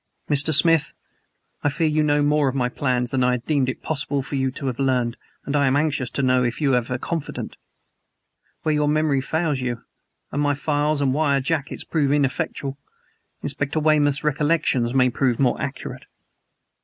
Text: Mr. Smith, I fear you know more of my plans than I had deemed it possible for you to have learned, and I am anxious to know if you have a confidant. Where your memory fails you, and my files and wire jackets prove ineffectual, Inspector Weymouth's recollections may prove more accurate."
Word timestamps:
Mr. 0.31 0.51
Smith, 0.51 0.93
I 1.61 1.69
fear 1.69 1.85
you 1.87 2.01
know 2.01 2.23
more 2.23 2.47
of 2.47 2.55
my 2.55 2.69
plans 2.69 3.11
than 3.11 3.23
I 3.23 3.33
had 3.33 3.45
deemed 3.45 3.69
it 3.69 3.83
possible 3.83 4.23
for 4.23 4.35
you 4.35 4.49
to 4.49 4.65
have 4.65 4.79
learned, 4.79 5.15
and 5.45 5.55
I 5.55 5.67
am 5.67 5.75
anxious 5.75 6.09
to 6.09 6.23
know 6.23 6.43
if 6.43 6.59
you 6.59 6.71
have 6.71 6.89
a 6.89 6.97
confidant. 6.97 7.55
Where 8.63 8.73
your 8.73 8.87
memory 8.87 9.21
fails 9.21 9.59
you, 9.61 9.83
and 10.31 10.41
my 10.41 10.55
files 10.55 11.01
and 11.01 11.13
wire 11.13 11.39
jackets 11.39 11.83
prove 11.83 12.11
ineffectual, 12.11 12.79
Inspector 13.43 13.79
Weymouth's 13.79 14.23
recollections 14.23 14.91
may 14.95 15.11
prove 15.11 15.39
more 15.39 15.61
accurate." 15.61 16.07